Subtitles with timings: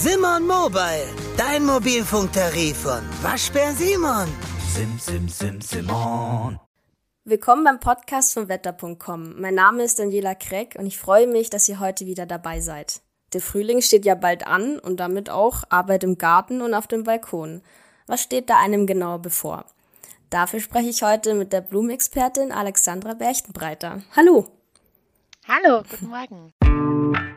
[0.00, 4.28] Simon Mobile, dein Mobilfunktarif von Waschbär Simon.
[4.72, 6.60] Sim, sim, sim, Simon.
[7.24, 9.40] Willkommen beim Podcast von Wetter.com.
[9.40, 13.00] Mein Name ist Daniela Kreck und ich freue mich, dass ihr heute wieder dabei seid.
[13.32, 17.02] Der Frühling steht ja bald an und damit auch Arbeit im Garten und auf dem
[17.02, 17.60] Balkon.
[18.06, 19.64] Was steht da einem genau bevor?
[20.30, 24.00] Dafür spreche ich heute mit der Blumenexpertin Alexandra Berchtenbreiter.
[24.14, 24.46] Hallo!
[25.48, 27.27] Hallo, guten Morgen.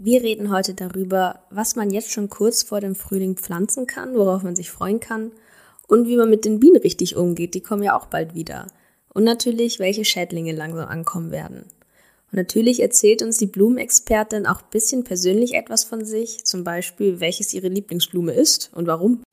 [0.00, 4.44] Wir reden heute darüber, was man jetzt schon kurz vor dem Frühling pflanzen kann, worauf
[4.44, 5.32] man sich freuen kann
[5.88, 8.68] und wie man mit den Bienen richtig umgeht, die kommen ja auch bald wieder.
[9.12, 11.64] Und natürlich, welche Schädlinge langsam ankommen werden.
[12.30, 17.18] Und natürlich erzählt uns die Blumenexpertin auch ein bisschen persönlich etwas von sich, zum Beispiel,
[17.18, 19.24] welches ihre Lieblingsblume ist und warum.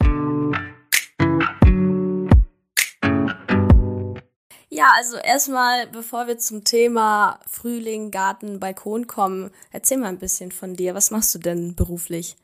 [4.85, 10.51] Ja, also erstmal, bevor wir zum Thema Frühling, Garten, Balkon kommen, erzähl mal ein bisschen
[10.51, 10.93] von dir.
[10.93, 12.35] Was machst du denn beruflich?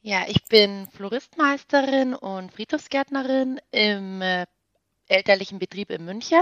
[0.00, 4.46] Ja, ich bin Floristmeisterin und Friedhofsgärtnerin im äh,
[5.08, 6.40] elterlichen Betrieb in München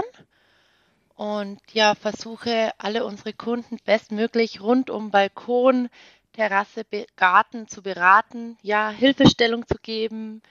[1.15, 5.89] und ja, versuche alle unsere Kunden bestmöglich rund um Balkon,
[6.31, 6.85] Terrasse,
[7.17, 10.41] Garten zu beraten, ja, Hilfestellung zu geben,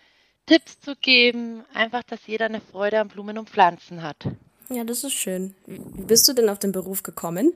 [0.46, 4.26] Tipps zu geben, einfach, dass jeder eine Freude an Blumen und Pflanzen hat.
[4.68, 5.54] Ja, das ist schön.
[5.66, 7.54] Wie bist du denn auf den Beruf gekommen?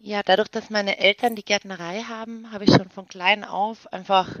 [0.00, 4.38] Ja, dadurch, dass meine Eltern die Gärtnerei haben, habe ich schon von klein auf einfach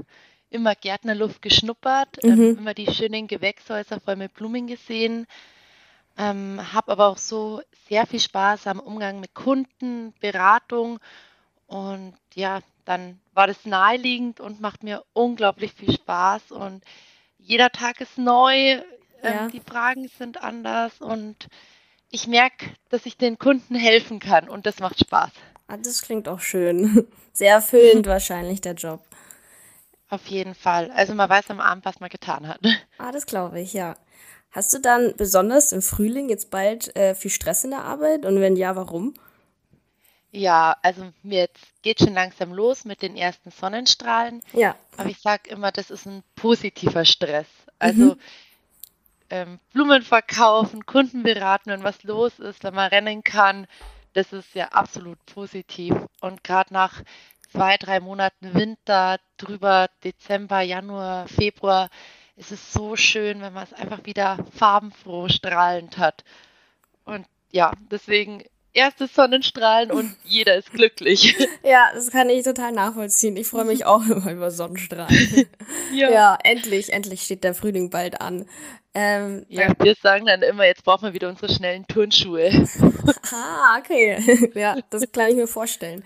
[0.50, 2.42] immer Gärtnerluft geschnuppert, ähm, mhm.
[2.42, 5.26] ähm, immer die schönen Gewächshäuser voll mit Blumen gesehen,
[6.16, 11.00] ähm, habe aber auch so sehr viel Spaß am Umgang mit Kunden, Beratung
[11.66, 16.82] und ja, dann war das naheliegend und macht mir unglaublich viel Spaß und
[17.38, 18.82] jeder Tag ist neu, ähm,
[19.22, 19.48] ja.
[19.48, 21.48] die Fragen sind anders und
[22.10, 25.30] ich merke, dass ich den Kunden helfen kann und das macht Spaß.
[25.66, 27.06] Ah, das klingt auch schön.
[27.32, 29.00] Sehr erfüllend wahrscheinlich der Job.
[30.10, 30.90] Auf jeden Fall.
[30.92, 32.60] Also man weiß am Abend, was man getan hat.
[32.98, 33.94] Ah, das glaube ich, ja.
[34.50, 38.24] Hast du dann besonders im Frühling jetzt bald äh, viel Stress in der Arbeit?
[38.24, 39.14] Und wenn ja, warum?
[40.30, 44.42] Ja, also mir jetzt geht schon langsam los mit den ersten Sonnenstrahlen.
[44.52, 44.74] Ja.
[44.96, 47.46] Aber ich sage immer, das ist ein positiver Stress.
[47.78, 48.20] Also mhm.
[49.30, 53.66] ähm, Blumen verkaufen, Kunden beraten, wenn was los ist, wenn man rennen kann,
[54.14, 55.94] das ist ja absolut positiv.
[56.20, 57.02] Und gerade nach
[57.50, 61.90] zwei, drei Monaten Winter, drüber Dezember, Januar, Februar,
[62.36, 66.24] es ist so schön, wenn man es einfach wieder farbenfroh strahlend hat.
[67.04, 68.44] Und ja, deswegen
[68.78, 71.36] erstes Sonnenstrahlen und jeder ist glücklich.
[71.64, 73.36] Ja, das kann ich total nachvollziehen.
[73.36, 75.46] Ich freue mich auch immer über Sonnenstrahlen.
[75.92, 76.10] Ja.
[76.10, 78.46] ja, endlich, endlich steht der Frühling bald an.
[78.94, 82.50] Ähm, ja, wir sagen dann immer, jetzt brauchen wir wieder unsere schnellen Turnschuhe.
[83.32, 84.50] ah, okay.
[84.54, 86.04] Ja, das kann ich mir vorstellen.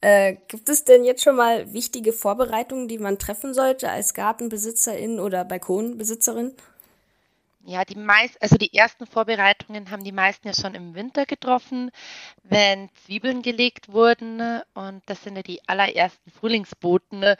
[0.00, 5.20] Äh, gibt es denn jetzt schon mal wichtige Vorbereitungen, die man treffen sollte als Gartenbesitzerin
[5.20, 6.54] oder Balkonbesitzerin?
[7.68, 11.90] Ja, die meist, also die ersten Vorbereitungen haben die meisten ja schon im Winter getroffen,
[12.44, 14.40] wenn Zwiebeln gelegt wurden.
[14.74, 17.34] Und das sind ja die allerersten Frühlingsboten,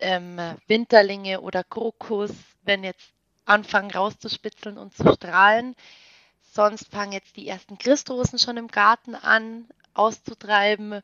[0.00, 2.30] ähm, Winterlinge oder Krokus,
[2.62, 3.10] wenn jetzt
[3.44, 5.74] anfangen rauszuspitzeln und zu strahlen.
[6.52, 11.02] Sonst fangen jetzt die ersten Christrosen schon im Garten an auszutreiben.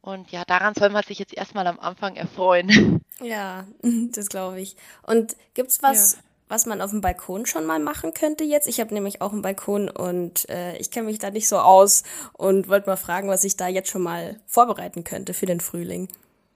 [0.00, 3.04] Und ja, daran soll man sich jetzt erstmal am Anfang erfreuen.
[3.20, 4.76] Ja, das glaube ich.
[5.02, 6.18] Und gibt es was, ja.
[6.48, 8.68] Was man auf dem Balkon schon mal machen könnte jetzt?
[8.68, 12.04] Ich habe nämlich auch einen Balkon und äh, ich kenne mich da nicht so aus
[12.32, 16.08] und wollte mal fragen, was ich da jetzt schon mal vorbereiten könnte für den Frühling.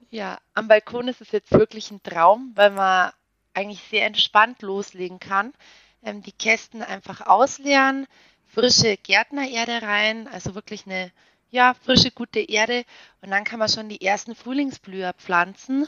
[0.09, 3.11] Ja, am Balkon ist es jetzt wirklich ein Traum, weil man
[3.53, 5.53] eigentlich sehr entspannt loslegen kann.
[6.03, 8.07] Ähm, die Kästen einfach ausleeren,
[8.47, 11.11] frische Gärtnererde rein, also wirklich eine
[11.49, 12.85] ja, frische, gute Erde
[13.21, 15.87] und dann kann man schon die ersten Frühlingsblüher pflanzen.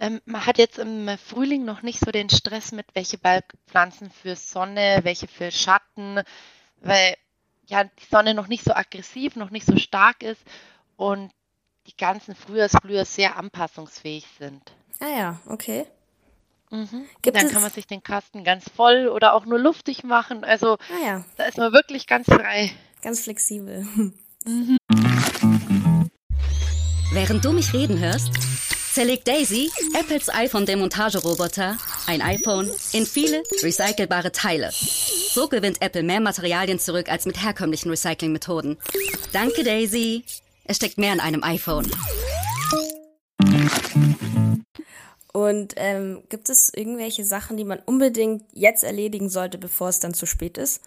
[0.00, 3.18] Ähm, man hat jetzt im Frühling noch nicht so den Stress mit, welche
[3.66, 6.22] Pflanzen für Sonne, welche für Schatten,
[6.80, 7.16] weil
[7.66, 10.40] ja die Sonne noch nicht so aggressiv, noch nicht so stark ist
[10.96, 11.30] und
[11.86, 14.62] die ganzen Frühjahrsblüher sehr anpassungsfähig sind.
[15.00, 15.86] Ah ja, okay.
[16.70, 17.06] Mhm.
[17.22, 20.44] dann kann man sich den Kasten ganz voll oder auch nur luftig machen.
[20.44, 21.24] Also ah ja.
[21.36, 22.70] da ist man wirklich ganz frei.
[23.02, 23.86] Ganz flexibel.
[24.44, 24.78] Mhm.
[27.12, 28.30] Während du mich reden hörst,
[28.92, 34.70] zerlegt Daisy, Apples iPhone-Demontageroboter, ein iPhone in viele recycelbare Teile.
[34.72, 38.78] So gewinnt Apple mehr Materialien zurück als mit herkömmlichen Recyclingmethoden.
[39.32, 40.24] Danke, Daisy.
[40.64, 41.90] Es steckt mehr in einem iPhone.
[45.32, 50.14] Und ähm, gibt es irgendwelche Sachen, die man unbedingt jetzt erledigen sollte, bevor es dann
[50.14, 50.82] zu spät ist?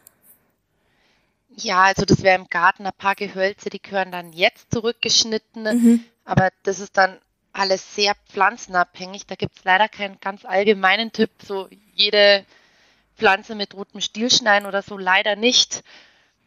[1.55, 6.03] Ja, also das wäre im Garten ein paar Gehölze, die gehören dann jetzt zurückgeschnitten, Mhm.
[6.25, 7.19] aber das ist dann
[7.53, 9.25] alles sehr pflanzenabhängig.
[9.27, 12.45] Da gibt es leider keinen ganz allgemeinen Tipp, so jede
[13.15, 15.83] Pflanze mit rotem Stiel schneiden oder so, leider nicht.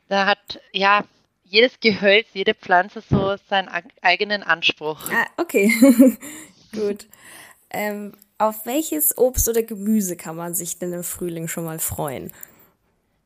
[0.08, 1.04] Da hat ja
[1.44, 3.68] jedes Gehölz, jede Pflanze so seinen
[4.02, 5.10] eigenen Anspruch.
[5.12, 5.72] Ah, okay.
[6.72, 7.06] Gut.
[7.70, 12.32] Ähm, auf welches Obst oder Gemüse kann man sich denn im Frühling schon mal freuen?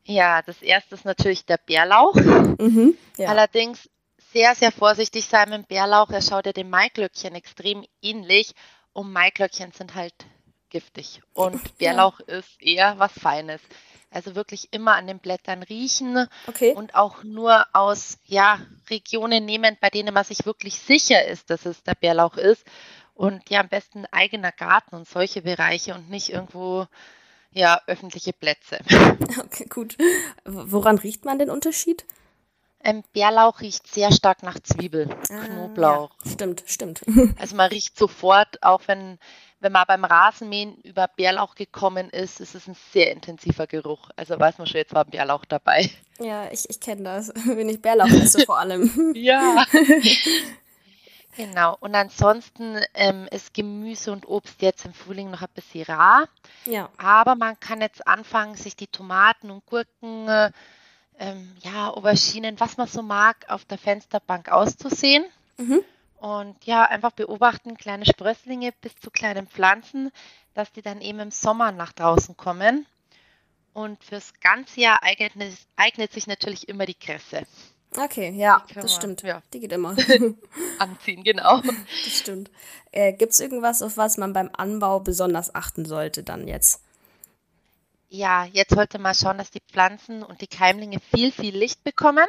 [0.05, 2.15] Ja, das erste ist natürlich der Bärlauch.
[2.15, 2.95] Mhm.
[3.17, 3.29] Ja.
[3.29, 3.89] Allerdings
[4.31, 6.09] sehr, sehr vorsichtig sein mit dem Bärlauch.
[6.09, 8.53] Er schaut ja dem Maiglöckchen extrem ähnlich
[8.93, 10.13] und Maiglöckchen sind halt
[10.69, 13.61] giftig und Bärlauch ist eher was Feines.
[14.09, 16.73] Also wirklich immer an den Blättern riechen Okay.
[16.73, 21.65] und auch nur aus ja, Regionen nehmen, bei denen man sich wirklich sicher ist, dass
[21.65, 22.65] es der Bärlauch ist.
[23.13, 26.87] Und ja, am besten eigener Garten und solche Bereiche und nicht irgendwo
[27.51, 28.79] ja, öffentliche Plätze.
[29.45, 29.97] Okay, gut.
[30.45, 32.05] Woran riecht man den Unterschied?
[32.83, 36.11] Ähm, Bärlauch riecht sehr stark nach Zwiebel, Knoblauch.
[36.23, 37.01] Ja, stimmt, stimmt.
[37.39, 39.19] Also man riecht sofort, auch wenn,
[39.59, 44.09] wenn man beim Rasenmähen über Bärlauch gekommen ist, ist es ein sehr intensiver Geruch.
[44.15, 45.89] Also weiß man schon, jetzt war Bärlauch dabei.
[46.19, 47.31] Ja, ich, ich kenne das.
[47.45, 49.13] Wenn ich Bärlauch esse vor allem.
[49.15, 49.65] Ja.
[51.35, 51.77] genau.
[51.79, 56.27] Und ansonsten ähm, ist Gemüse und Obst jetzt im Frühling noch ein bisschen rar.
[56.65, 56.89] Ja.
[56.97, 60.51] Aber man kann jetzt anfangen, sich die Tomaten und Gurken, äh,
[61.21, 65.23] ähm, ja, Auberginen, was man so mag, auf der Fensterbank auszusehen.
[65.57, 65.81] Mhm.
[66.17, 70.11] Und ja, einfach beobachten, kleine Sprösslinge bis zu kleinen Pflanzen,
[70.53, 72.85] dass die dann eben im Sommer nach draußen kommen.
[73.73, 75.33] Und fürs ganze Jahr eignet,
[75.77, 77.43] eignet sich natürlich immer die Kresse.
[77.97, 79.21] Okay, ja, das man- stimmt.
[79.23, 79.41] ja.
[79.53, 79.95] Die geht immer.
[80.79, 81.61] Anziehen, genau.
[81.61, 82.49] Das stimmt.
[82.91, 86.81] Äh, Gibt es irgendwas, auf was man beim Anbau besonders achten sollte dann jetzt?
[88.13, 92.25] Ja, jetzt sollte man schauen, dass die Pflanzen und die Keimlinge viel, viel Licht bekommen.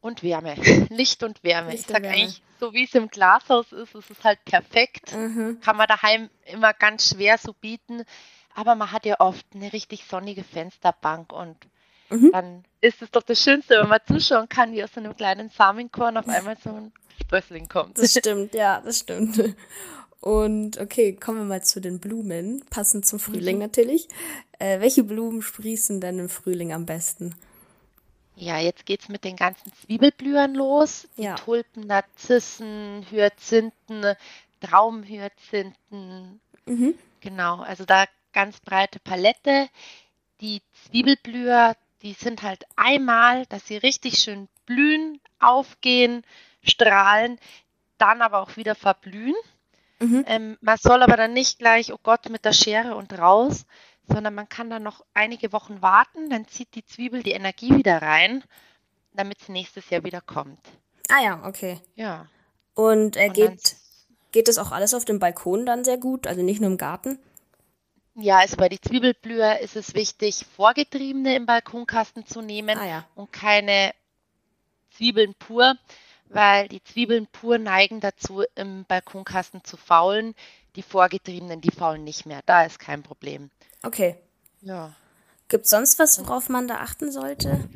[0.00, 0.54] Und Wärme.
[0.90, 1.70] Licht und Wärme.
[1.70, 2.16] Licht ich sag und Wärme.
[2.16, 5.14] eigentlich, so wie es im Glashaus ist, ist es halt perfekt.
[5.14, 5.60] Mhm.
[5.60, 8.02] Kann man daheim immer ganz schwer so bieten.
[8.56, 11.56] Aber man hat ja oft eine richtig sonnige Fensterbank und
[12.10, 12.30] Mhm.
[12.32, 15.50] dann ist es doch das Schönste, wenn man zuschauen kann, wie aus so einem kleinen
[15.50, 17.98] Samenkorn auf einmal so ein Sprössling kommt.
[17.98, 19.54] Das stimmt, ja, das stimmt.
[20.20, 23.62] Und okay, kommen wir mal zu den Blumen, passend zum Frühling Mhm.
[23.62, 24.08] natürlich.
[24.58, 27.34] Äh, welche Blumen sprießen denn im Frühling am besten?
[28.34, 31.08] Ja, jetzt geht's mit den ganzen Zwiebelblühern los.
[31.16, 31.34] Die Ja.
[31.36, 34.14] Tulpen, Narzissen, Hyazinthen,
[34.60, 36.40] Traumhyazinthen.
[36.66, 36.94] Mhm.
[37.20, 39.68] Genau, also da ganz breite Palette.
[40.40, 46.22] Die Zwiebelblüher, die sind halt einmal, dass sie richtig schön blühen, aufgehen,
[46.62, 47.38] strahlen,
[47.98, 49.34] dann aber auch wieder verblühen.
[50.00, 50.24] Mhm.
[50.26, 53.66] Ähm, man soll aber dann nicht gleich, oh Gott, mit der Schere und raus,
[54.06, 58.00] sondern man kann dann noch einige Wochen warten, dann zieht die Zwiebel die Energie wieder
[58.00, 58.44] rein,
[59.12, 60.60] damit sie nächstes Jahr wieder kommt.
[61.08, 61.80] Ah ja, okay.
[61.96, 62.28] Ja.
[62.74, 63.76] Und äh, Und geht,
[64.32, 67.18] geht das auch alles auf dem Balkon dann sehr gut, also nicht nur im Garten?
[68.14, 73.08] Ja, also bei die Zwiebelblüher ist es wichtig, vorgetriebene im Balkonkasten zu nehmen Ah ja.
[73.14, 73.94] und keine
[74.90, 75.76] Zwiebeln pur,
[76.30, 80.34] weil die Zwiebeln pur neigen dazu, im Balkonkasten zu faulen.
[80.76, 82.40] Die vorgetriebenen, die faulen nicht mehr.
[82.46, 83.50] Da ist kein Problem.
[83.82, 84.16] Okay.
[84.60, 84.94] Ja.
[85.48, 87.68] Gibt es sonst was, worauf man da achten sollte?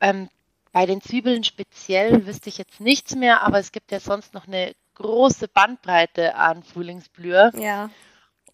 [0.00, 0.28] Ähm,
[0.72, 4.46] bei den Zwiebeln speziell wüsste ich jetzt nichts mehr, aber es gibt ja sonst noch
[4.46, 7.52] eine große Bandbreite an Frühlingsblüher.
[7.56, 7.90] Ja.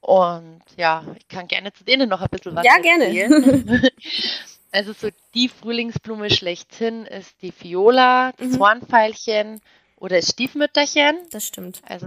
[0.01, 3.11] Und ja, ich kann gerne zu denen noch ein bisschen was Ja, gerne.
[4.73, 8.61] Also so die Frühlingsblume schlechthin ist die Viola, das Mhm.
[8.61, 9.61] Hornfeilchen
[9.97, 11.19] oder das Stiefmütterchen.
[11.31, 11.83] Das stimmt.
[11.85, 12.07] Also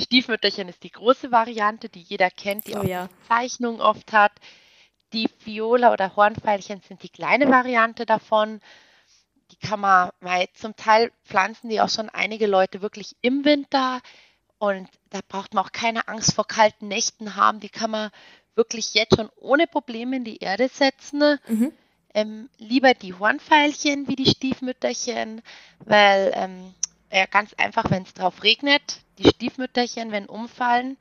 [0.00, 3.08] Stiefmütterchen ist die große Variante, die jeder kennt, die Oh auch ja.
[3.28, 4.32] Zeichnung oft hat.
[5.12, 8.60] Die Viola oder Hornfeilchen sind die kleine Variante davon.
[9.50, 14.00] Die kann man, weil zum Teil pflanzen die auch schon einige Leute wirklich im Winter
[14.58, 17.60] und da braucht man auch keine Angst vor kalten Nächten haben.
[17.60, 18.10] Die kann man
[18.54, 21.38] wirklich jetzt schon ohne Probleme in die Erde setzen.
[21.48, 21.72] Mhm.
[22.18, 25.40] Ähm, lieber die Hornfeilchen wie die Stiefmütterchen,
[25.84, 26.74] weil ähm,
[27.12, 30.96] ja, ganz einfach, wenn es drauf regnet, die Stiefmütterchen, wenn umfallen,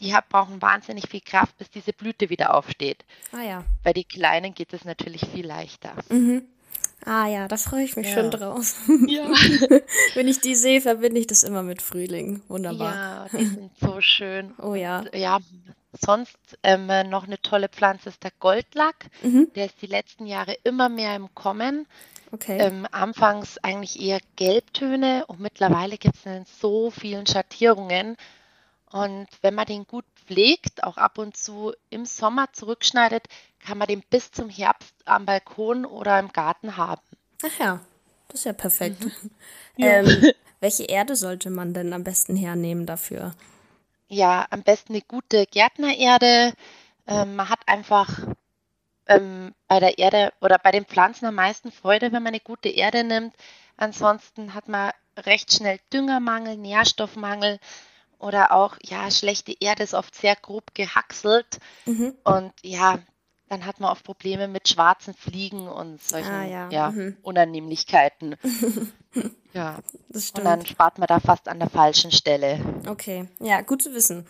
[0.00, 3.04] die hab, brauchen wahnsinnig viel Kraft, bis diese Blüte wieder aufsteht.
[3.32, 3.64] Ah ja.
[3.82, 5.94] Bei den Kleinen geht es natürlich viel leichter.
[6.08, 6.44] Mhm.
[7.04, 8.14] Ah ja, da freue ich mich Ja.
[8.14, 8.74] schon drauf.
[9.06, 9.24] Ja.
[10.14, 12.42] Wenn ich die sehe, verbinde ich das immer mit Frühling.
[12.48, 12.94] Wunderbar.
[13.32, 14.52] ja, die sind so schön.
[14.60, 15.04] Oh ja.
[15.14, 15.38] Ja,
[16.04, 19.06] sonst ähm, noch eine tolle Pflanze ist der Goldlack.
[19.22, 19.48] Mhm.
[19.54, 21.86] Der ist die letzten Jahre immer mehr im Kommen.
[22.30, 22.58] Okay.
[22.60, 28.16] Ähm, anfangs eigentlich eher Gelbtöne und mittlerweile gibt es in so vielen Schattierungen.
[28.90, 33.26] Und wenn man den gut pflegt, auch ab und zu im Sommer zurückschneidet,
[33.58, 37.02] kann man den bis zum Herbst am Balkon oder im Garten haben.
[37.44, 37.80] Ach ja,
[38.28, 39.04] das ist ja perfekt.
[39.04, 39.30] Mhm.
[39.80, 43.32] Ähm, welche Erde sollte man denn am besten hernehmen dafür?
[44.08, 46.52] Ja, am besten eine gute Gärtnererde.
[47.06, 48.08] Ähm, man hat einfach
[49.06, 52.70] ähm, bei der Erde oder bei den Pflanzen am meisten Freude, wenn man eine gute
[52.70, 53.34] Erde nimmt.
[53.76, 57.60] Ansonsten hat man recht schnell Düngermangel, Nährstoffmangel
[58.18, 61.58] oder auch, ja, schlechte Erde ist oft sehr grob gehackselt.
[61.86, 62.14] Mhm.
[62.24, 62.98] Und ja,
[63.48, 66.68] dann hat man oft Probleme mit schwarzen Fliegen und solchen ah, ja.
[66.70, 67.16] Ja, mhm.
[67.22, 68.36] Unannehmlichkeiten.
[69.54, 70.38] ja, das stimmt.
[70.38, 72.60] Und dann spart man da fast an der falschen Stelle.
[72.86, 74.26] Okay, ja, gut zu wissen.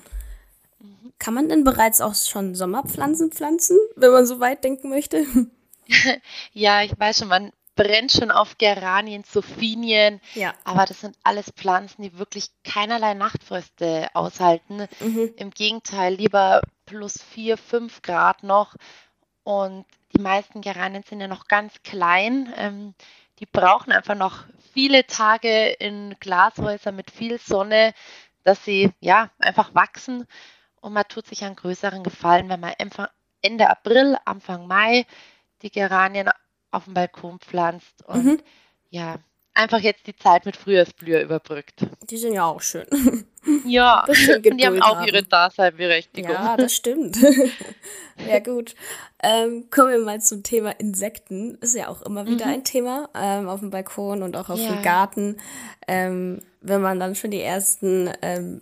[0.78, 1.12] Mhm.
[1.18, 5.24] Kann man denn bereits auch schon Sommerpflanzen pflanzen, wenn man so weit denken möchte?
[6.52, 10.20] ja, ich weiß schon, man brennt schon auf Geranien, Sophinien.
[10.34, 10.52] Ja.
[10.64, 14.88] Aber das sind alles Pflanzen, die wirklich keinerlei Nachtfröste aushalten.
[14.98, 15.32] Mhm.
[15.36, 18.74] Im Gegenteil, lieber plus vier, fünf Grad noch.
[19.44, 22.52] Und die meisten Geranien sind ja noch ganz klein.
[22.56, 22.94] Ähm,
[23.38, 24.44] die brauchen einfach noch
[24.74, 27.94] viele Tage in Glashäusern mit viel Sonne,
[28.42, 30.26] dass sie ja einfach wachsen.
[30.80, 32.74] Und man tut sich einen größeren Gefallen, wenn man
[33.40, 35.06] Ende April, Anfang Mai
[35.62, 36.28] die Geranien
[36.70, 38.42] auf dem Balkon pflanzt und mhm.
[38.90, 39.16] ja,
[39.58, 41.86] einfach jetzt die Zeit mit Frühjahrsblüher überbrückt.
[42.08, 42.86] Die sind ja auch schön.
[43.66, 46.30] Ja, und die haben auch ihre Daseinberechtigung.
[46.30, 47.18] Ja, das stimmt.
[48.28, 48.74] ja, gut.
[49.22, 51.56] Ähm, kommen wir mal zum Thema Insekten.
[51.56, 52.52] Ist ja auch immer wieder mhm.
[52.52, 54.72] ein Thema ähm, auf dem Balkon und auch auf ja.
[54.72, 55.36] dem Garten.
[55.86, 58.60] Ähm, wenn man dann schon die ersten ähm,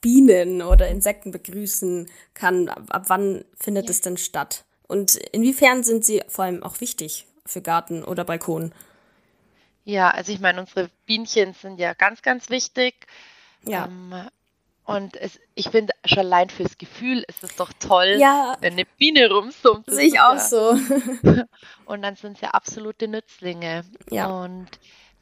[0.00, 3.90] Bienen oder Insekten begrüßen kann, ab, ab wann findet ja.
[3.90, 4.64] es denn statt?
[4.90, 8.74] Und inwiefern sind sie vor allem auch wichtig für Garten oder Balkon?
[9.84, 13.06] Ja, also ich meine, unsere Bienchen sind ja ganz, ganz wichtig.
[13.62, 13.84] Ja.
[13.84, 14.12] Ähm,
[14.84, 18.56] und es, ich finde schon allein fürs Gefühl ist es doch toll, ja.
[18.60, 19.88] wenn eine Biene rumsummt.
[19.88, 20.40] Sehe ich auch ja.
[20.40, 20.70] so.
[21.84, 23.84] und dann sind sie absolute Nützlinge.
[24.10, 24.26] Ja.
[24.26, 24.68] Und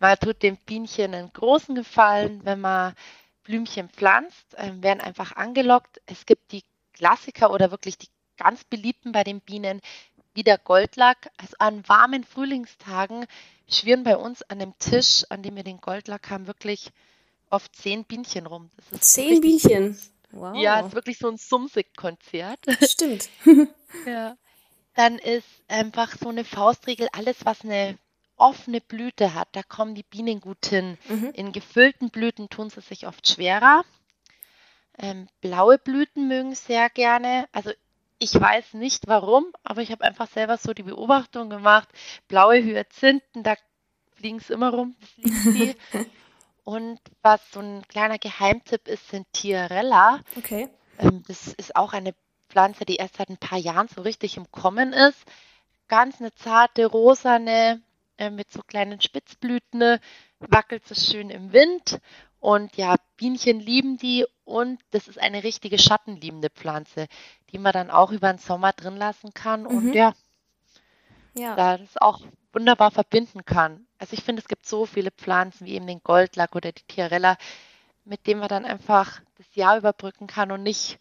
[0.01, 2.95] man tut dem Bienchen einen großen Gefallen, wenn man
[3.45, 6.01] Blümchen pflanzt, ähm, werden einfach angelockt.
[6.07, 8.09] Es gibt die Klassiker oder wirklich die
[8.39, 9.81] ganz beliebten bei den Bienen,
[10.35, 11.31] wie der Goldlack.
[11.37, 13.27] Also an warmen Frühlingstagen
[13.69, 16.91] schwirren bei uns an dem Tisch, an dem wir den Goldlack haben, wirklich
[17.51, 18.71] oft zehn Bienchen rum.
[19.01, 19.99] zehn Bienchen?
[20.31, 20.57] Wow.
[20.57, 22.61] Ja, ist wirklich so ein Sumsig-Konzert.
[22.83, 23.29] Stimmt.
[24.07, 24.37] ja.
[24.95, 27.99] Dann ist einfach so eine Faustregel, alles, was eine
[28.39, 30.97] offene Blüte hat, da kommen die Bienen gut hin.
[31.09, 31.31] Mhm.
[31.35, 33.85] In gefüllten Blüten tun sie sich oft schwerer.
[34.99, 37.49] Ähm, blaue Blüten mögen sehr gerne.
[37.53, 37.71] Also
[38.19, 41.89] ich weiß nicht warum, aber ich habe einfach selber so die Beobachtung gemacht.
[42.27, 43.55] Blaue Hyazinthen, da
[44.17, 45.77] fliegen es immer rum, das lieben sie.
[46.65, 50.21] Und was so ein kleiner Geheimtipp ist, sind Tiarella.
[50.37, 50.69] Okay.
[50.99, 52.15] Ähm, das ist auch eine
[52.51, 55.19] Pflanze, die erst seit ein paar Jahren so richtig im Kommen ist.
[55.89, 57.81] Ganz eine zarte, rosane,
[58.19, 59.99] äh, mit so kleinen Spitzblüten,
[60.41, 62.01] wackelt so schön im Wind.
[62.41, 67.09] Und ja, Bienchen lieben die und das ist eine richtige schattenliebende Pflanze,
[67.51, 69.93] die man dann auch über den Sommer drin lassen kann und mhm.
[69.93, 70.15] ja,
[71.35, 72.21] ja, da das auch
[72.53, 73.87] wunderbar verbinden kann.
[73.99, 77.37] Also ich finde, es gibt so viele Pflanzen wie eben den Goldlack oder die Tiarella,
[78.05, 80.99] mit denen man dann einfach das Jahr überbrücken kann und nicht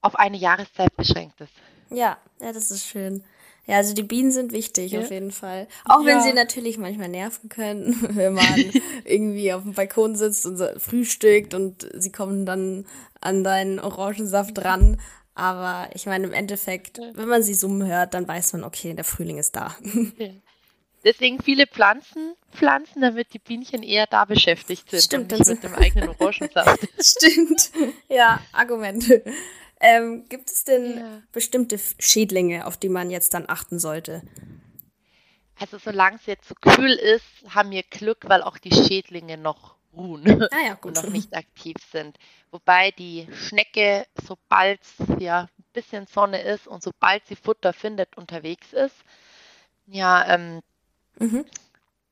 [0.00, 1.52] auf eine Jahreszeit beschränkt ist.
[1.90, 3.24] Ja, ja, das ist schön.
[3.68, 5.00] Ja, also die Bienen sind wichtig ja.
[5.00, 5.68] auf jeden Fall.
[5.84, 6.06] Auch ja.
[6.06, 8.72] wenn sie natürlich manchmal nerven können, wenn man
[9.04, 12.86] irgendwie auf dem Balkon sitzt und frühstückt und sie kommen dann
[13.20, 15.00] an deinen Orangensaft ran.
[15.34, 19.04] Aber ich meine, im Endeffekt, wenn man sie summen hört, dann weiß man, okay, der
[19.04, 19.76] Frühling ist da.
[21.04, 25.02] Deswegen viele Pflanzen pflanzen, damit die Bienchen eher da beschäftigt sind.
[25.02, 26.88] Stimmt, und nicht mit dem eigenen Orangensaft.
[27.00, 27.70] Stimmt.
[28.08, 29.22] Ja, Argumente.
[29.80, 31.22] Ähm, gibt es denn ja.
[31.32, 34.22] bestimmte Schädlinge, auf die man jetzt dann achten sollte?
[35.60, 39.76] Also solange es jetzt so kühl ist, haben wir Glück, weil auch die Schädlinge noch
[39.94, 42.18] ruhen ah ja, und noch nicht aktiv sind.
[42.50, 44.80] Wobei die Schnecke, sobald
[45.18, 48.96] ja ein bisschen Sonne ist und sobald sie Futter findet, unterwegs ist,
[49.86, 50.60] ja, ähm,
[51.18, 51.44] mhm.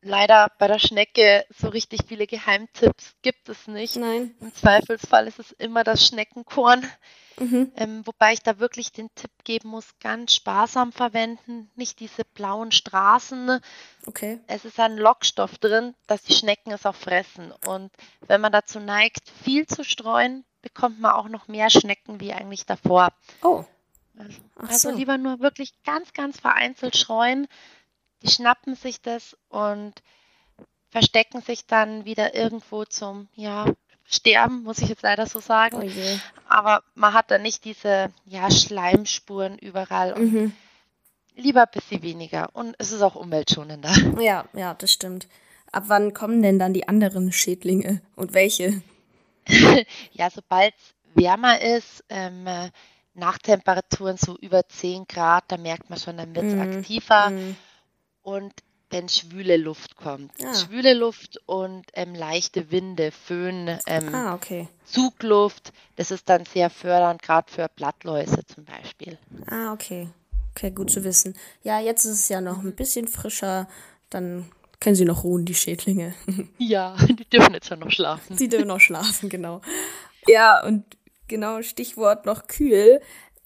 [0.06, 3.96] Leider bei der Schnecke so richtig viele Geheimtipps gibt es nicht.
[3.96, 4.34] Nein.
[4.40, 6.86] Im Zweifelsfall ist es immer das Schneckenkorn.
[7.38, 7.70] Mhm.
[7.76, 12.72] Ähm, wobei ich da wirklich den Tipp geben muss, ganz sparsam verwenden, nicht diese blauen
[12.72, 13.60] Straßen.
[14.06, 14.40] Okay.
[14.46, 17.52] Es ist ein Lockstoff drin, dass die Schnecken es auch fressen.
[17.66, 17.90] Und
[18.26, 22.64] wenn man dazu neigt, viel zu streuen, bekommt man auch noch mehr Schnecken wie eigentlich
[22.64, 23.08] davor.
[23.42, 23.64] Oh.
[24.18, 24.96] Also, also so.
[24.96, 27.48] lieber nur wirklich ganz, ganz vereinzelt streuen.
[28.22, 29.94] Die schnappen sich das und
[30.88, 33.66] verstecken sich dann wieder irgendwo zum ja,
[34.04, 35.82] sterben, muss ich jetzt leider so sagen.
[35.82, 36.18] Oh
[36.48, 40.12] Aber man hat da nicht diese ja, Schleimspuren überall.
[40.12, 40.52] Und mhm.
[41.34, 42.48] Lieber ein bisschen weniger.
[42.54, 43.92] Und es ist auch umweltschonender.
[44.20, 45.28] Ja, ja, das stimmt.
[45.70, 48.80] Ab wann kommen denn dann die anderen Schädlinge und welche?
[50.12, 52.48] ja, sobald es wärmer ist, ähm,
[53.12, 57.30] nach Temperaturen so über 10 Grad, da merkt man schon, dann wird es mm, aktiver.
[57.30, 57.56] Mm.
[58.26, 58.52] Und
[58.90, 60.32] wenn schwüle Luft kommt.
[60.40, 60.52] Ja.
[60.52, 64.66] Schwüle Luft und ähm, leichte Winde, Föhn, ähm, ah, okay.
[64.84, 69.16] Zugluft, das ist dann sehr fördernd, gerade für Blattläuse zum Beispiel.
[69.46, 70.08] Ah, okay.
[70.50, 71.36] Okay, gut zu wissen.
[71.62, 73.68] Ja, jetzt ist es ja noch ein bisschen frischer,
[74.10, 76.14] dann können sie noch ruhen, die Schädlinge.
[76.58, 78.36] Ja, die dürfen jetzt ja noch schlafen.
[78.36, 79.60] Sie dürfen noch schlafen, genau.
[80.26, 80.84] Ja, und
[81.28, 83.00] genau, Stichwort noch kühl.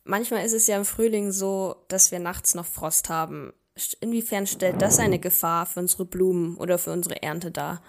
[0.04, 3.52] Manchmal ist es ja im Frühling so, dass wir nachts noch Frost haben.
[4.00, 7.82] Inwiefern stellt das eine Gefahr für unsere Blumen oder für unsere Ernte dar?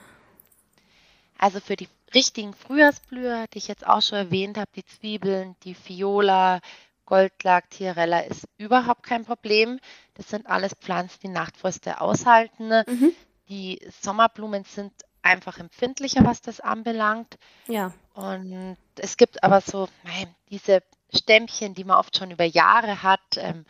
[1.37, 5.75] Also für die richtigen Frühjahrsblüher, die ich jetzt auch schon erwähnt habe, die Zwiebeln, die
[5.87, 6.59] Viola,
[7.05, 9.79] Goldlack, Tiarella ist überhaupt kein Problem.
[10.13, 12.69] Das sind alles Pflanzen, die Nachtfröste aushalten.
[12.69, 13.11] Mhm.
[13.49, 17.37] Die Sommerblumen sind einfach empfindlicher, was das anbelangt.
[17.67, 17.93] Ja.
[18.13, 20.83] Und es gibt aber so nein, diese
[21.13, 23.65] Stämmchen, die man oft schon über Jahre hat, ähm,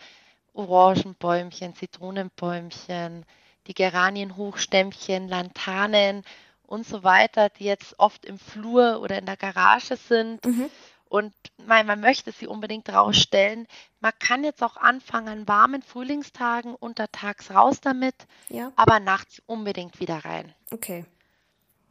[0.53, 3.25] Orangenbäumchen, Zitronenbäumchen,
[3.67, 6.24] die Geranienhochstämmchen, Lantanen
[6.65, 10.46] und so weiter, die jetzt oft im Flur oder in der Garage sind.
[10.46, 10.70] Mhm.
[11.05, 11.34] Und
[11.65, 13.67] mein, man möchte sie unbedingt rausstellen.
[14.00, 18.15] Man kann jetzt auch anfangen, an warmen Frühlingstagen untertags raus damit,
[18.48, 18.72] ja.
[18.77, 20.53] aber nachts unbedingt wieder rein.
[20.72, 21.05] Okay.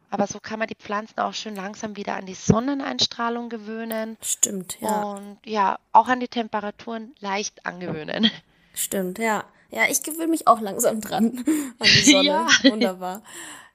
[0.09, 4.17] Aber so kann man die Pflanzen auch schön langsam wieder an die Sonneneinstrahlung gewöhnen.
[4.23, 5.03] Stimmt, ja.
[5.03, 8.31] Und ja, auch an die Temperaturen leicht angewöhnen.
[8.81, 9.45] Stimmt, ja.
[9.71, 11.45] Ja, ich gewöhne mich auch langsam dran
[11.79, 12.25] an die Sonne.
[12.25, 12.49] Ja.
[12.65, 13.23] Wunderbar.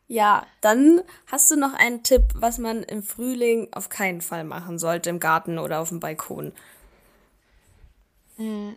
[0.07, 4.77] Ja, dann hast du noch einen Tipp, was man im Frühling auf keinen Fall machen
[4.77, 6.53] sollte, im Garten oder auf dem Balkon.
[8.37, 8.75] Hm,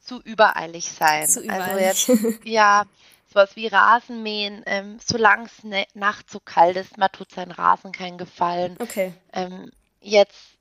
[0.00, 1.28] zu übereilig sein.
[1.28, 2.08] Zu übereilig.
[2.08, 2.84] Also jetzt, ja,
[3.28, 7.92] sowas wie Rasenmähen, ähm, solange es ne nachts so kalt ist, man tut seinen Rasen
[7.92, 8.76] keinen Gefallen.
[8.80, 9.12] Okay.
[9.32, 9.70] Ähm,
[10.00, 10.56] jetzt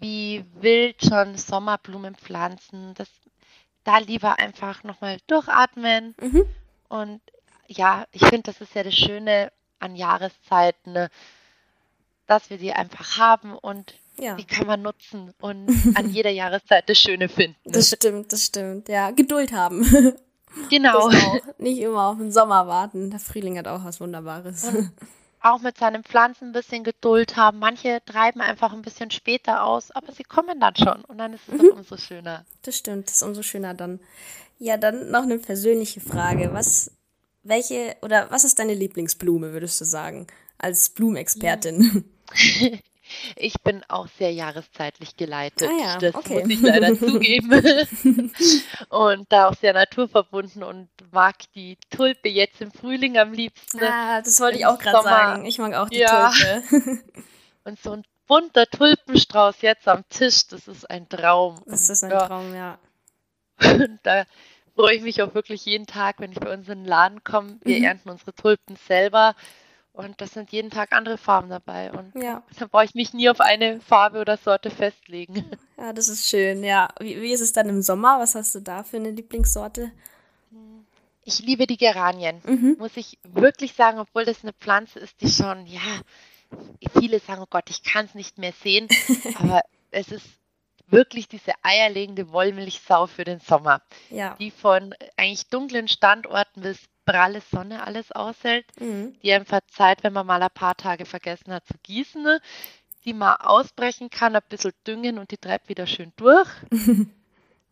[0.00, 3.08] wie wild schon Sommerblumen pflanzen, das
[3.84, 6.14] da lieber einfach nochmal durchatmen.
[6.20, 6.44] Mhm.
[6.88, 7.20] Und
[7.66, 11.10] ja, ich finde, das ist ja das Schöne an Jahreszeiten, ne,
[12.26, 14.34] dass wir die einfach haben und ja.
[14.34, 17.58] die kann man nutzen und an jeder Jahreszeit das Schöne finden.
[17.64, 18.88] Das stimmt, das stimmt.
[18.88, 20.16] Ja, Geduld haben.
[20.68, 21.08] Genau.
[21.58, 23.10] Nicht immer auf den Sommer warten.
[23.10, 24.64] Der Frühling hat auch was Wunderbares.
[24.64, 24.90] Und
[25.40, 27.58] auch mit seinen Pflanzen ein bisschen Geduld haben.
[27.58, 31.48] Manche treiben einfach ein bisschen später aus, aber sie kommen dann schon und dann ist
[31.48, 31.70] es mhm.
[31.70, 32.44] umso schöner.
[32.62, 34.00] Das stimmt, das ist umso schöner dann.
[34.58, 36.52] Ja, dann noch eine persönliche Frage.
[36.52, 36.90] Was,
[37.42, 40.26] welche oder was ist deine Lieblingsblume, würdest du sagen,
[40.58, 42.04] als Blumenexpertin?
[43.36, 45.68] Ich bin auch sehr jahreszeitlich geleitet.
[45.68, 46.40] Ah ja, das okay.
[46.40, 47.50] muss ich leider zugeben.
[48.88, 53.82] und da auch sehr naturverbunden und mag die Tulpe jetzt im Frühling am liebsten.
[53.82, 55.44] Ah, das wollte ich auch gerade sagen.
[55.44, 56.30] Ich mag auch die ja.
[56.30, 57.02] Tulpe.
[57.64, 61.60] und so ein bunter Tulpenstrauß jetzt am Tisch, das ist ein Traum.
[61.66, 62.26] Das ist ein ja.
[62.26, 62.78] Traum, ja.
[63.62, 64.24] Und da
[64.74, 67.58] freue ich mich auch wirklich jeden Tag, wenn ich bei uns in den Laden komme.
[67.62, 67.84] Wir mhm.
[67.84, 69.34] ernten unsere Tulpen selber
[69.92, 71.92] und das sind jeden Tag andere Farben dabei.
[71.92, 72.42] Und ja.
[72.58, 75.44] da brauche ich mich nie auf eine Farbe oder Sorte festlegen.
[75.80, 76.62] Ja, das ist schön.
[76.62, 78.18] Ja, wie, wie ist es dann im Sommer?
[78.20, 79.90] Was hast du da für eine Lieblingssorte?
[81.24, 82.76] Ich liebe die Geranien, mhm.
[82.78, 85.80] muss ich wirklich sagen, obwohl das eine Pflanze ist, die schon, ja,
[86.98, 88.88] viele sagen, oh Gott, ich kann es nicht mehr sehen,
[89.36, 90.26] aber es ist
[90.86, 94.36] wirklich diese eierlegende Wollmilchsau für den Sommer, ja.
[94.38, 99.14] die von eigentlich dunklen Standorten bis pralle Sonne alles aushält, mhm.
[99.22, 102.40] die einem verzeiht, wenn man mal ein paar Tage vergessen hat zu gießen, ne?
[103.04, 106.48] die mal ausbrechen kann, ein bisschen düngen und die treibt wieder schön durch.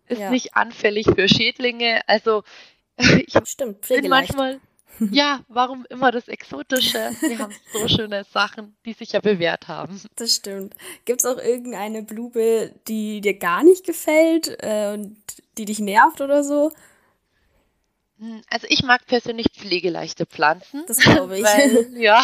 [0.08, 0.30] Ist ja.
[0.30, 2.00] nicht anfällig für Schädlinge.
[2.06, 2.42] Also
[2.96, 4.60] ich Stimmt, bin manchmal,
[5.10, 7.10] ja, warum immer das Exotische?
[7.20, 10.00] Wir haben so schöne Sachen, die sich ja bewährt haben.
[10.16, 10.74] Das stimmt.
[11.04, 15.16] Gibt es auch irgendeine Blume, die dir gar nicht gefällt äh, und
[15.58, 16.72] die dich nervt oder so?
[18.18, 20.84] Hm, also ich mag persönlich pflegeleichte Pflanzen.
[20.86, 21.44] Das glaube ich.
[21.44, 22.22] Weil, ja.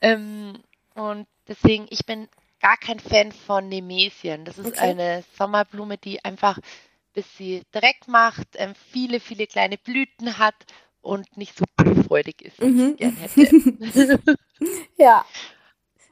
[0.00, 0.54] Ähm,
[0.94, 2.28] und deswegen, ich bin
[2.60, 4.44] gar kein Fan von Nemesien.
[4.44, 4.80] Das ist okay.
[4.80, 6.58] eine Sommerblume, die einfach,
[7.14, 10.54] bis sie Dreck macht, ähm, viele, viele kleine Blüten hat
[11.00, 12.90] und nicht so blühfreudig ist, wie mhm.
[12.90, 14.20] ich gern hätte.
[14.96, 15.24] ja.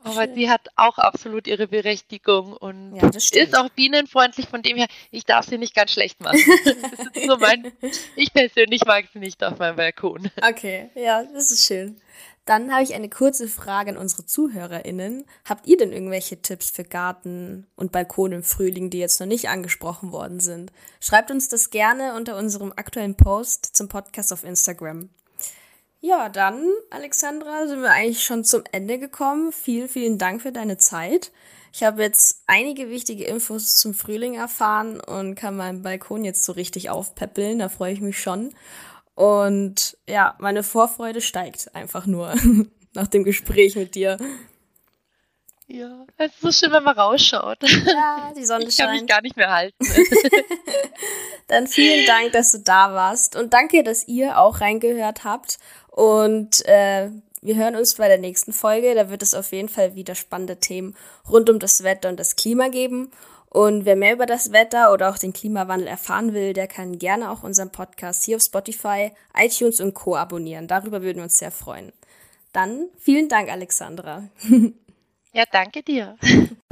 [0.07, 0.35] Aber Schön.
[0.37, 5.25] sie hat auch absolut ihre Berechtigung und ja, ist auch bienenfreundlich, von dem her, ich
[5.25, 6.38] darf sie nicht ganz schlecht machen.
[6.64, 7.73] das ist so mein,
[8.14, 10.31] ich persönlich mag sie nicht auf meinem Balkon.
[10.49, 12.01] Okay, ja, das ist schön.
[12.45, 15.25] Dann habe ich eine kurze Frage an unsere ZuhörerInnen.
[15.45, 19.49] Habt ihr denn irgendwelche Tipps für Garten und Balkon im Frühling, die jetzt noch nicht
[19.49, 20.71] angesprochen worden sind?
[21.01, 25.11] Schreibt uns das gerne unter unserem aktuellen Post zum Podcast auf Instagram.
[26.00, 29.52] Ja, dann, Alexandra, sind wir eigentlich schon zum Ende gekommen.
[29.52, 31.32] Vielen, vielen Dank für deine Zeit.
[31.72, 36.52] Ich habe jetzt einige wichtige Infos zum Frühling erfahren und kann meinen Balkon jetzt so
[36.52, 37.59] richtig aufpäppeln.
[37.59, 38.54] Da freue ich mich schon.
[39.14, 42.35] Und ja, meine Vorfreude steigt einfach nur
[42.94, 44.18] nach dem Gespräch mit dir.
[45.68, 47.59] Ja, es ist so schön, wenn man rausschaut.
[47.62, 49.02] Ja, die Sonne ich kann scheint.
[49.02, 49.85] mich gar nicht mehr halten.
[51.48, 55.59] Dann vielen Dank, dass du da warst und danke, dass ihr auch reingehört habt.
[55.88, 58.94] Und äh, wir hören uns bei der nächsten Folge.
[58.94, 60.96] Da wird es auf jeden Fall wieder spannende Themen
[61.29, 63.11] rund um das Wetter und das Klima geben.
[63.48, 67.31] Und wer mehr über das Wetter oder auch den Klimawandel erfahren will, der kann gerne
[67.31, 70.16] auch unseren Podcast hier auf Spotify, iTunes und Co.
[70.16, 70.68] abonnieren.
[70.68, 71.92] Darüber würden wir uns sehr freuen.
[72.52, 74.24] Dann vielen Dank, Alexandra.
[75.37, 76.16] Ja, danke dir.